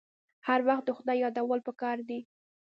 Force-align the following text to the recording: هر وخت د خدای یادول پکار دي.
هر 0.47 0.59
وخت 0.67 0.83
د 0.87 0.91
خدای 0.97 1.17
یادول 1.23 1.59
پکار 1.67 1.97
دي. 2.09 2.19